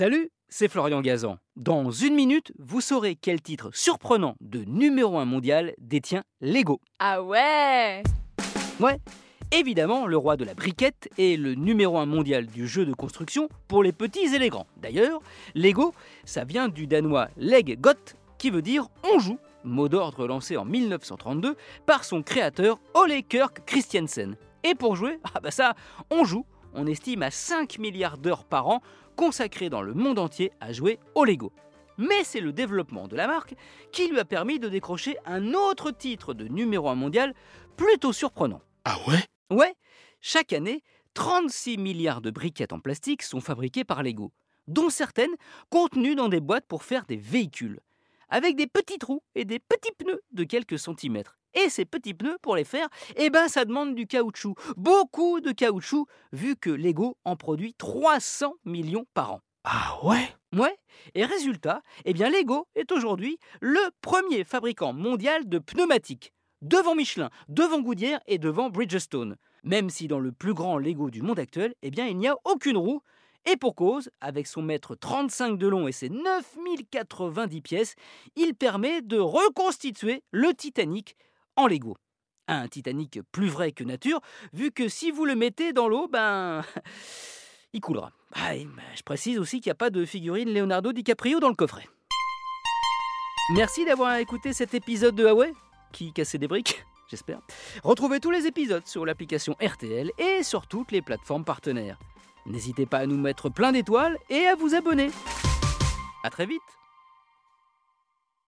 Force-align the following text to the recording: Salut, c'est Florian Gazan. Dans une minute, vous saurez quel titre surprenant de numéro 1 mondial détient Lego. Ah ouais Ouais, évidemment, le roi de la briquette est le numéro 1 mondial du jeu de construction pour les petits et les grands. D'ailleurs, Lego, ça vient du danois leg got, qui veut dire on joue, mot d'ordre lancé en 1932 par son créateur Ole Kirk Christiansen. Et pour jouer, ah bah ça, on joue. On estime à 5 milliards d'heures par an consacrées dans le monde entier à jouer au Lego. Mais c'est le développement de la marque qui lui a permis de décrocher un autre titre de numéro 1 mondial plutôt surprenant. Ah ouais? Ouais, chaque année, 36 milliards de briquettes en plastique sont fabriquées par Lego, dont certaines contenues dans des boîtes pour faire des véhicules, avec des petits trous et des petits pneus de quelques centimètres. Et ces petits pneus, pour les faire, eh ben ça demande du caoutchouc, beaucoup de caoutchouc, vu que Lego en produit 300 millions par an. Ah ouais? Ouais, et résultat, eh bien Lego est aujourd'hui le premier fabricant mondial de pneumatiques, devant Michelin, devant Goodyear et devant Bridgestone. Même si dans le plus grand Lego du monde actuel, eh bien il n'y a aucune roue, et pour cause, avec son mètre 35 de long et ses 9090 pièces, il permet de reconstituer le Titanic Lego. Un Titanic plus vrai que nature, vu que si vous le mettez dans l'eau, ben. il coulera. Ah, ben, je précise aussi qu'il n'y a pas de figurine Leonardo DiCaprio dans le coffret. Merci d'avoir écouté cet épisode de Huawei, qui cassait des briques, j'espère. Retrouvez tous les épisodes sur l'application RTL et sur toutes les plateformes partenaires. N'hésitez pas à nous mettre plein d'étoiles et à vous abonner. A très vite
Salut, 0.00 0.30
c'est 0.48 0.68
Florian 0.68 1.02
Gazan. 1.02 1.36
Dans 1.56 1.90
une 1.90 2.14
minute, 2.14 2.54
vous 2.58 2.80
saurez 2.80 3.16
quel 3.16 3.42
titre 3.42 3.68
surprenant 3.74 4.34
de 4.40 4.64
numéro 4.64 5.18
1 5.18 5.26
mondial 5.26 5.74
détient 5.76 6.22
Lego. 6.40 6.80
Ah 6.98 7.22
ouais 7.22 8.02
Ouais, 8.80 8.98
évidemment, 9.52 10.06
le 10.06 10.16
roi 10.16 10.38
de 10.38 10.44
la 10.46 10.54
briquette 10.54 11.10
est 11.18 11.38
le 11.38 11.54
numéro 11.54 11.98
1 11.98 12.06
mondial 12.06 12.46
du 12.46 12.66
jeu 12.66 12.86
de 12.86 12.94
construction 12.94 13.50
pour 13.68 13.82
les 13.82 13.92
petits 13.92 14.34
et 14.34 14.38
les 14.38 14.48
grands. 14.48 14.66
D'ailleurs, 14.78 15.20
Lego, 15.54 15.92
ça 16.24 16.44
vient 16.44 16.68
du 16.68 16.86
danois 16.86 17.28
leg 17.36 17.78
got, 17.78 18.16
qui 18.38 18.48
veut 18.48 18.62
dire 18.62 18.86
on 19.04 19.18
joue, 19.18 19.38
mot 19.64 19.90
d'ordre 19.90 20.26
lancé 20.26 20.56
en 20.56 20.64
1932 20.64 21.56
par 21.84 22.04
son 22.04 22.22
créateur 22.22 22.80
Ole 22.94 23.22
Kirk 23.28 23.66
Christiansen. 23.66 24.34
Et 24.64 24.74
pour 24.74 24.96
jouer, 24.96 25.18
ah 25.34 25.40
bah 25.40 25.50
ça, 25.50 25.74
on 26.10 26.24
joue. 26.24 26.46
On 26.74 26.86
estime 26.86 27.22
à 27.22 27.30
5 27.30 27.78
milliards 27.78 28.18
d'heures 28.18 28.44
par 28.44 28.68
an 28.68 28.80
consacrées 29.16 29.70
dans 29.70 29.82
le 29.82 29.94
monde 29.94 30.18
entier 30.18 30.52
à 30.60 30.72
jouer 30.72 30.98
au 31.14 31.24
Lego. 31.24 31.52
Mais 31.98 32.24
c'est 32.24 32.40
le 32.40 32.52
développement 32.52 33.08
de 33.08 33.16
la 33.16 33.26
marque 33.26 33.54
qui 33.92 34.08
lui 34.08 34.18
a 34.18 34.24
permis 34.24 34.58
de 34.58 34.68
décrocher 34.68 35.16
un 35.26 35.52
autre 35.52 35.90
titre 35.90 36.32
de 36.32 36.48
numéro 36.48 36.88
1 36.88 36.94
mondial 36.94 37.34
plutôt 37.76 38.12
surprenant. 38.12 38.62
Ah 38.84 38.96
ouais? 39.06 39.24
Ouais, 39.50 39.74
chaque 40.20 40.52
année, 40.52 40.82
36 41.14 41.76
milliards 41.76 42.20
de 42.20 42.30
briquettes 42.30 42.72
en 42.72 42.80
plastique 42.80 43.22
sont 43.22 43.40
fabriquées 43.40 43.84
par 43.84 44.02
Lego, 44.02 44.32
dont 44.68 44.90
certaines 44.90 45.34
contenues 45.70 46.14
dans 46.14 46.28
des 46.28 46.40
boîtes 46.40 46.66
pour 46.66 46.84
faire 46.84 47.04
des 47.04 47.16
véhicules, 47.16 47.80
avec 48.28 48.56
des 48.56 48.68
petits 48.68 48.98
trous 48.98 49.22
et 49.34 49.44
des 49.44 49.58
petits 49.58 49.92
pneus 49.98 50.22
de 50.32 50.44
quelques 50.44 50.78
centimètres. 50.78 51.39
Et 51.54 51.68
ces 51.68 51.84
petits 51.84 52.14
pneus, 52.14 52.38
pour 52.42 52.56
les 52.56 52.64
faire, 52.64 52.88
eh 53.16 53.30
ben 53.30 53.48
ça 53.48 53.64
demande 53.64 53.94
du 53.94 54.06
caoutchouc, 54.06 54.54
beaucoup 54.76 55.40
de 55.40 55.52
caoutchouc, 55.52 56.06
vu 56.32 56.56
que 56.56 56.70
Lego 56.70 57.16
en 57.24 57.36
produit 57.36 57.74
300 57.74 58.54
millions 58.64 59.06
par 59.14 59.32
an. 59.32 59.40
Ah 59.64 59.98
ouais? 60.02 60.28
Ouais, 60.52 60.76
et 61.14 61.24
résultat, 61.24 61.82
eh 62.04 62.12
bien 62.12 62.28
Lego 62.28 62.66
est 62.74 62.90
aujourd'hui 62.90 63.38
le 63.60 63.80
premier 64.00 64.42
fabricant 64.42 64.92
mondial 64.92 65.48
de 65.48 65.58
pneumatiques, 65.58 66.32
devant 66.60 66.96
Michelin, 66.96 67.30
devant 67.48 67.80
Goodyear 67.80 68.20
et 68.26 68.38
devant 68.38 68.68
Bridgestone. 68.68 69.36
Même 69.62 69.90
si 69.90 70.08
dans 70.08 70.18
le 70.18 70.32
plus 70.32 70.54
grand 70.54 70.78
Lego 70.78 71.10
du 71.10 71.22
monde 71.22 71.38
actuel, 71.38 71.74
eh 71.82 71.90
bien 71.90 72.06
il 72.06 72.16
n'y 72.16 72.26
a 72.26 72.36
aucune 72.44 72.76
roue, 72.76 73.02
et 73.46 73.56
pour 73.56 73.74
cause, 73.74 74.10
avec 74.20 74.46
son 74.46 74.62
mètre 74.62 74.94
35 74.94 75.56
de 75.56 75.66
long 75.66 75.88
et 75.88 75.92
ses 75.92 76.08
9090 76.08 77.60
pièces, 77.62 77.94
il 78.36 78.54
permet 78.54 79.02
de 79.02 79.18
reconstituer 79.18 80.22
le 80.30 80.52
Titanic 80.52 81.16
Lego. 81.66 81.96
Un 82.48 82.66
Titanic 82.68 83.20
plus 83.30 83.48
vrai 83.48 83.72
que 83.72 83.84
nature, 83.84 84.20
vu 84.52 84.72
que 84.72 84.88
si 84.88 85.10
vous 85.10 85.24
le 85.24 85.34
mettez 85.34 85.72
dans 85.72 85.88
l'eau, 85.88 86.08
ben. 86.08 86.62
il 87.72 87.80
coulera. 87.80 88.12
Ah, 88.34 88.54
ben, 88.54 88.82
je 88.94 89.02
précise 89.02 89.38
aussi 89.38 89.60
qu'il 89.60 89.70
n'y 89.70 89.72
a 89.72 89.76
pas 89.76 89.90
de 89.90 90.04
figurine 90.04 90.52
Leonardo 90.52 90.92
DiCaprio 90.92 91.40
dans 91.40 91.48
le 91.48 91.54
coffret. 91.54 91.88
Merci 93.54 93.84
d'avoir 93.84 94.16
écouté 94.16 94.52
cet 94.52 94.74
épisode 94.74 95.14
de 95.16 95.24
Huawei, 95.24 95.52
qui 95.92 96.12
cassait 96.12 96.38
des 96.38 96.46
briques, 96.46 96.84
j'espère. 97.10 97.40
Retrouvez 97.82 98.20
tous 98.20 98.30
les 98.30 98.46
épisodes 98.46 98.86
sur 98.86 99.04
l'application 99.04 99.56
RTL 99.60 100.10
et 100.18 100.42
sur 100.42 100.66
toutes 100.66 100.92
les 100.92 101.02
plateformes 101.02 101.44
partenaires. 101.44 101.98
N'hésitez 102.46 102.86
pas 102.86 102.98
à 102.98 103.06
nous 103.06 103.18
mettre 103.18 103.48
plein 103.48 103.72
d'étoiles 103.72 104.16
et 104.28 104.46
à 104.46 104.54
vous 104.54 104.74
abonner. 104.74 105.10
A 106.22 106.30
très 106.30 106.46
vite 106.46 106.60